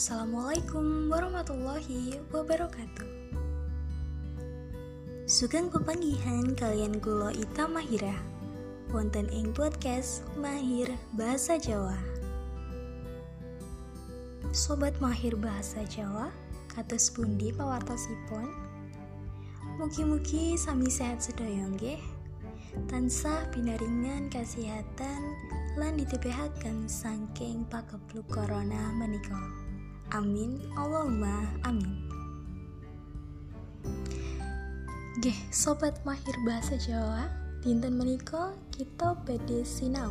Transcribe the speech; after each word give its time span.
Assalamualaikum 0.00 1.12
warahmatullahi 1.12 2.24
wabarakatuh. 2.32 3.04
Sugeng 5.28 5.68
pepanggihan 5.68 6.56
kalian 6.56 6.96
kulo 7.04 7.28
Ita 7.28 7.68
Mahira 7.68 8.16
Wonten 8.96 9.28
ing 9.28 9.52
podcast 9.52 10.24
Mahir 10.40 10.88
Bahasa 11.20 11.60
Jawa. 11.60 12.00
Sobat 14.56 14.96
Mahir 15.04 15.36
Bahasa 15.36 15.84
Jawa 15.84 16.32
Katus 16.72 17.12
pundi 17.12 17.52
pawartosipun 17.52 18.48
Mugi-mugi 19.76 20.56
sami 20.56 20.88
sehat 20.88 21.20
sedaya 21.20 21.68
nggih. 21.76 22.00
Tansah 22.88 23.52
binaringan 23.52 24.32
kesehatan 24.32 25.20
lan 25.76 26.00
ditepehaken 26.00 26.88
saking 26.88 27.68
pakebluk 27.68 28.24
corona 28.32 28.96
menika. 28.96 29.68
Amin 30.10 30.58
Allahumma 30.74 31.46
amin. 31.62 32.02
Geh, 35.22 35.36
sobat 35.54 36.02
mahir 36.02 36.34
bahasa 36.42 36.74
Jawa, 36.80 37.30
dinten 37.62 37.94
menika 37.94 38.50
kita 38.74 39.14
badhe 39.22 39.62
sinau. 39.62 40.10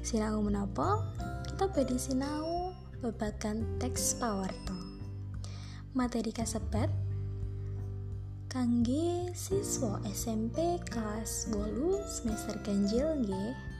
Sinau 0.00 0.40
menapa? 0.40 1.04
Kita 1.44 1.68
badhe 1.68 2.00
sinau 2.00 2.72
babagan 3.02 3.66
teks 3.76 4.16
pawarto. 4.16 4.78
Materi 5.92 6.32
kasebat 6.32 6.88
kangge 8.48 9.28
siswa 9.36 10.00
SMP 10.08 10.80
kelas 10.88 11.52
8 11.52 12.00
semester 12.04 12.56
ganjil 12.64 13.12
nggih 13.24 13.71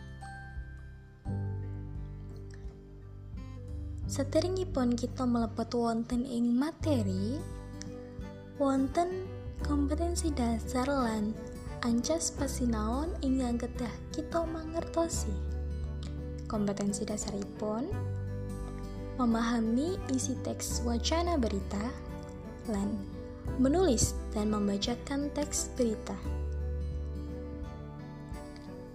Sateringipun 4.13 4.93
kita 4.93 5.25
mlebet 5.25 5.73
wonten 5.73 6.29
ing 6.29 6.53
materi 6.53 7.41
wonten 8.61 9.25
kompetensi 9.65 10.29
dasar 10.37 10.85
lan 10.85 11.33
ancas 11.81 12.29
pasinaon 12.37 13.09
ingkang 13.25 13.57
kedah 13.57 13.95
kita 14.13 14.45
mangertosi 14.45 15.33
kompetensi 16.45 17.09
dasaripun 17.09 17.89
memahami 19.17 19.97
isi 20.13 20.37
teks 20.45 20.85
wacana 20.85 21.41
berita 21.41 21.81
lan 22.69 22.93
menulis 23.57 24.13
dan 24.37 24.53
membacakan 24.53 25.33
teks 25.33 25.73
berita. 25.73 26.21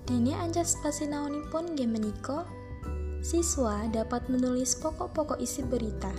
Dene 0.06 0.38
ancas 0.38 0.78
pasinaonipun 0.86 1.74
game 1.74 1.98
meniko, 1.98 2.46
siswa 3.22 3.86
dapat 3.90 4.26
menulis 4.32 4.78
pokok-pokok 4.78 5.40
isi 5.42 5.64
berita. 5.66 6.12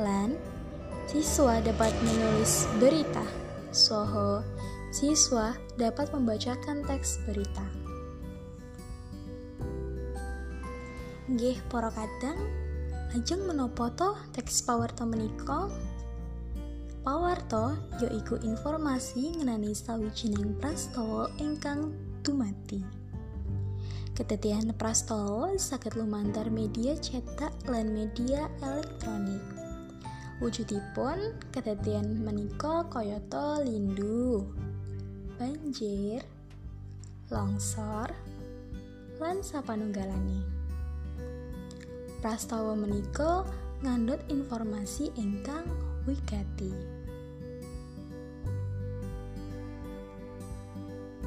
Lan, 0.00 0.36
siswa 1.08 1.60
dapat 1.62 1.92
menulis 2.04 2.66
berita. 2.80 3.24
Soho, 3.72 4.40
siswa 4.94 5.52
dapat 5.76 6.10
membacakan 6.14 6.86
teks 6.86 7.20
berita. 7.28 7.66
Nggih, 11.26 11.58
para 11.66 11.90
kadang 11.90 12.38
ajeng 13.18 13.44
menopo 13.44 13.90
to 13.92 14.14
teks 14.30 14.62
power 14.62 14.88
to 14.94 15.04
Pawarto 17.06 17.78
yaiku 18.02 18.34
informasi 18.42 19.38
ngenani 19.38 19.70
sawijining 19.70 20.58
prastawa 20.58 21.30
ingkang 21.38 21.94
dumati. 22.26 22.95
Ketetian 24.16 24.72
prastawa 24.80 25.60
saged 25.60 25.92
lumantar 25.92 26.48
media 26.48 26.96
cetak 26.96 27.52
lan 27.68 27.92
media 27.92 28.48
elektronik. 28.64 29.44
Wujudipun 30.40 31.36
ketetian 31.52 32.24
menika 32.24 32.88
kayata 32.88 33.60
lindu, 33.60 34.40
banjir, 35.36 36.24
longsor, 37.28 38.08
lan 39.20 39.44
sapanunggalane. 39.44 40.40
Prastawa 42.24 42.72
menika 42.72 43.44
ngandut 43.84 44.24
informasi 44.32 45.12
ingkang 45.20 45.68
wigati. 46.08 46.72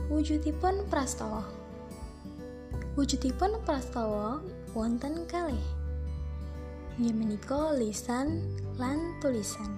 Wujudipun 0.10 0.90
prastawa. 0.90 1.59
Wujudipun 3.00 3.64
prastawa 3.64 4.44
wonten 4.76 5.24
kalih. 5.32 5.64
Inggih 7.00 7.16
menika 7.16 7.72
lisan 7.72 8.44
lan 8.76 9.16
tulisan. 9.24 9.72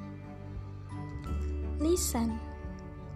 Lisan 1.77 2.41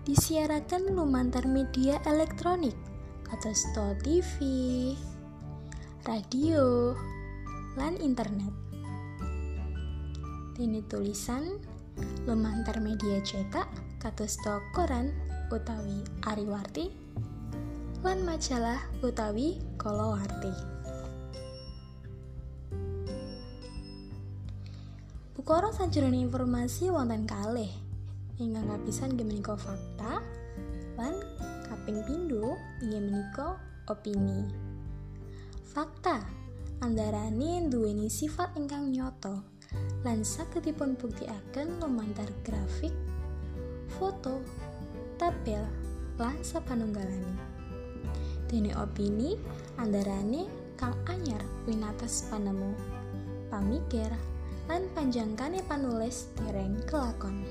disiarakan 0.05 0.93
lumantar 0.93 1.49
media 1.49 1.97
elektronik 2.05 2.77
kados 3.25 3.65
TV, 4.05 4.37
radio, 6.05 6.93
lan 7.73 7.97
internet. 7.97 8.53
Dene 10.53 10.85
tulisan 10.85 11.57
lumantar 12.29 12.77
media 12.77 13.25
cetak 13.25 13.73
kados 13.97 14.37
koran 14.69 15.09
utawi 15.49 16.05
Ariwarti 16.29 16.93
lan 18.05 18.21
majalah 18.21 18.85
utawi 19.01 19.57
kalawarti. 19.81 20.53
Bukara 25.33 25.73
sajroning 25.73 26.29
informasi 26.29 26.93
wonten 26.93 27.25
kalih 27.25 27.73
ingkang 28.37 28.69
kapisan 28.69 29.17
inggih 29.17 29.25
menika 29.25 29.57
fakta 29.57 30.21
lan 31.01 31.17
kaping 31.65 32.05
pindho 32.05 32.53
inggih 32.85 33.01
menika 33.09 33.57
opini. 33.89 34.53
Fakta 35.73 36.21
andarane 36.85 37.65
duweni 37.73 38.05
sifat 38.05 38.53
ingkang 38.53 38.93
nyoto 38.93 39.41
lan 40.05 40.21
sagedipun 40.21 40.93
buktikaken 40.93 41.81
lumantar 41.81 42.29
grafik, 42.45 42.93
foto, 43.97 44.45
tabel, 45.17 45.65
lan 46.21 46.37
sapanunggalane. 46.45 47.54
Dene 48.45 48.71
opini 48.77 49.33
andarane 49.81 50.45
kang 50.77 50.93
anyar 51.09 51.41
winates 51.65 52.29
panemu. 52.29 52.77
Pamikir 53.49 54.13
lan 54.69 54.85
panjangkane 54.93 55.65
panulis 55.65 56.29
dereng 56.37 56.77
kelakon. 56.85 57.41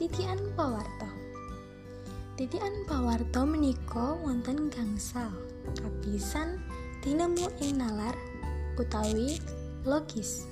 Titian 0.00 0.40
pawarto. 0.56 1.08
Titian 2.34 2.88
pawarto 2.88 3.44
menika 3.44 4.16
wonten 4.24 4.72
gangsal 4.72 5.30
kapisan 5.76 6.58
tinemu 7.04 7.46
ing 7.60 7.78
nalar 7.78 8.16
utawi 8.80 9.38
logis 9.84 10.48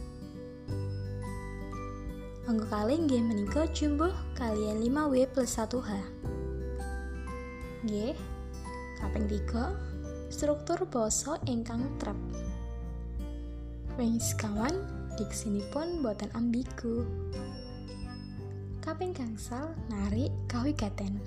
Angka 2.42 2.66
kali 2.74 2.98
nggih 3.06 3.22
menika 3.22 3.70
jumbo 3.70 4.10
kalian 4.34 4.82
5W 4.82 5.30
plus 5.30 5.54
1H. 5.62 5.90
Nggih. 7.86 8.18
Kaping 8.98 9.30
3, 9.30 9.70
struktur 10.26 10.82
basa 10.90 11.38
ingkang 11.46 11.86
trep. 12.02 12.18
Wing 13.94 14.18
sekawan 14.18 14.74
diksinipun 15.14 16.02
boten 16.02 16.34
ambigu. 16.34 17.06
Kaping 18.82 19.14
gangsal 19.14 19.70
narik 19.86 20.34
kawigaten. 20.50 21.22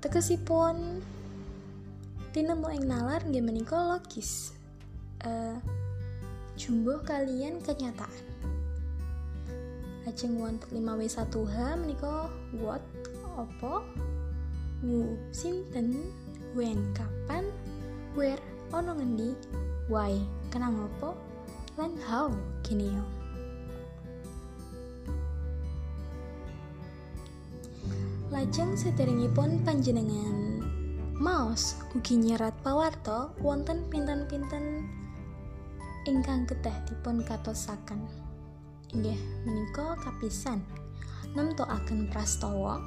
Tegesipun 0.00 1.04
tinemu 2.32 2.68
ing 2.76 2.84
nalar 2.84 3.24
nggih 3.24 3.40
menika 3.40 3.76
logis. 3.76 4.52
Uh, 5.24 5.56
jumbo 6.60 7.00
kalian 7.02 7.58
kenyataan. 7.64 8.26
Ajeng 10.04 10.40
wonten 10.40 10.72
5W1H 10.72 11.56
menika 11.80 12.32
what 12.60 12.84
opo 13.36 13.84
who 14.80 15.16
sinten? 15.32 16.00
When 16.56 16.80
kapan? 16.96 17.44
Where 18.16 18.40
ono 18.72 18.96
ngendi? 18.96 19.36
Why 19.92 20.16
kenang 20.48 20.80
opo 20.80 21.12
lan 21.76 21.92
how 22.08 22.32
kini 22.64 22.88
yo. 22.88 23.04
Lajeng 28.32 28.76
sederengipun 28.76 29.60
panjenengan 29.64 30.47
Maos 31.18 31.74
ugi 31.98 32.14
nyerat 32.14 32.54
pawarto 32.62 33.34
wonten 33.42 33.82
pinten-pinten 33.90 34.86
ingkang 36.06 36.46
kedah 36.46 36.78
dipun 36.86 37.26
katosaken. 37.26 38.06
Inggih 38.94 39.18
menika 39.42 39.98
kapisan 39.98 40.62
nemtoaken 41.34 42.06
prastawa 42.06 42.78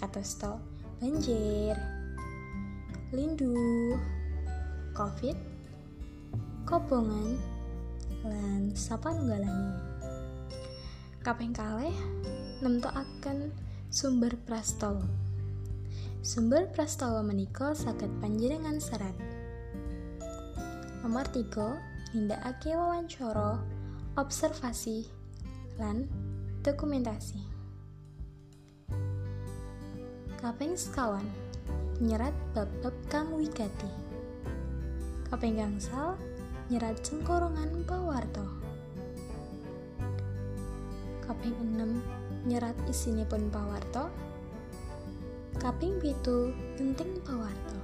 katosta 0.00 0.56
banjir, 0.96 1.76
lindu, 3.12 3.52
covid, 4.96 5.36
kobongan, 6.64 7.36
lan 8.24 8.72
sapa 8.72 9.12
nunggalane. 9.12 9.76
Kaping 11.20 11.52
kalih 11.52 11.92
nemtokaken 12.64 13.52
sumber 13.92 14.32
prastawa. 14.48 15.23
Sumber 16.24 16.64
prastawa 16.72 17.20
menika 17.20 17.76
saged 17.76 18.08
panjenengan 18.24 18.80
serat. 18.80 19.12
Nomor 21.04 21.28
3, 21.28 22.16
nindakake 22.16 22.72
wawancara, 22.72 23.60
observasi, 24.16 25.04
lan 25.76 26.08
dokumentasi. 26.64 27.44
Kaping 30.40 30.72
sekawan, 30.80 31.28
nyerat 32.00 32.32
bab-bab 32.56 32.96
kang 33.12 33.28
wigati. 33.36 33.92
Kaping 35.28 35.60
gangsal, 35.60 36.16
nyerat 36.72 37.04
cengkorongan 37.04 37.84
pawarto. 37.84 38.48
Kaping 41.20 41.52
6 41.52 42.48
nyerat 42.48 42.80
isinipun 42.88 43.52
pawarto. 43.52 44.08
Kaping 45.60 46.02
pitu 46.02 46.50
penting 46.74 47.22
pawarto. 47.22 47.78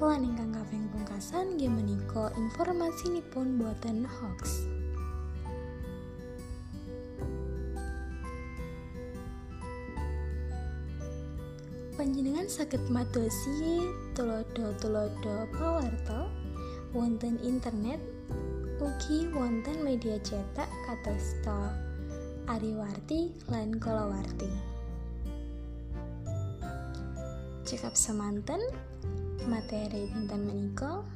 Lan 0.00 0.24
ingkang 0.24 0.56
kaping 0.56 0.88
pungkasan 0.90 1.54
nggih 1.54 1.68
menika 1.68 2.32
informasinipun 2.34 3.60
boten 3.60 4.08
hoax. 4.08 4.64
Panjenengan 12.00 12.48
saged 12.48 12.80
madosi 12.88 13.84
tulodo-tulodo 14.16 15.44
pawarto 15.52 16.32
wonten 16.96 17.36
internet 17.44 18.00
ugi 18.80 19.28
wonten 19.36 19.84
media 19.84 20.16
cetak 20.24 20.72
katosta 20.88 21.76
Ariwarti 22.48 23.30
lan 23.52 23.76
Kalawarti. 23.76 24.69
Cekap 27.70 27.94
semanten 27.94 28.58
materi 29.46 30.10
dinten 30.10 30.42
menika 30.42 31.06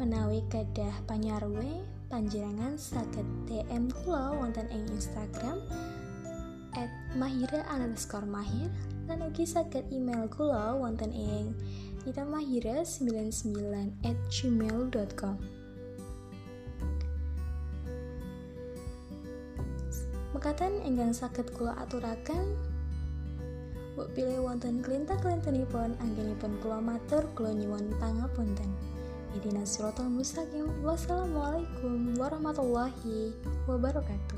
menawi 0.00 0.40
gadah 0.48 0.96
panyarwe 1.04 1.84
panjenengan 2.08 2.80
saged 2.80 3.28
DM 3.44 3.92
kula 4.00 4.32
wonten 4.32 4.64
ing 4.72 4.88
Instagram 4.88 5.60
at 6.72 6.88
mahira 7.20 7.68
underscore 7.68 8.24
mahir 8.24 8.72
lan 9.12 9.20
ugi 9.28 9.44
saged 9.44 9.84
email 9.92 10.24
kula 10.32 10.72
wonten 10.72 11.12
ing 11.12 11.52
nitamahira99 12.08 13.92
at 14.08 14.16
gmail.com 14.32 15.36
Mekatan 20.32 20.80
ingkang 20.80 21.12
saged 21.12 21.52
kula 21.52 21.76
aturaken 21.76 22.56
Mbok 23.98 24.14
pilih 24.14 24.46
wonten 24.46 24.78
klintah-klintenipun 24.78 25.98
anggenipun 25.98 26.54
kula 26.62 26.78
matur 26.78 27.26
kula 27.34 27.50
nyuwun 27.50 27.90
pangapunten. 27.98 28.70
Idina 29.34 29.66
siratal 29.66 30.06
mustaqim. 30.06 30.70
Wassalamualaikum 30.86 32.14
warahmatullahi 32.14 33.34
wabarakatuh. 33.66 34.37